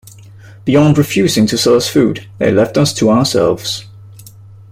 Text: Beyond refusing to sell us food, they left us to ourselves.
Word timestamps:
Beyond 0.65 0.97
refusing 0.97 1.45
to 1.45 1.59
sell 1.59 1.75
us 1.75 1.87
food, 1.87 2.25
they 2.39 2.49
left 2.51 2.75
us 2.75 2.91
to 2.95 3.11
ourselves. 3.11 3.85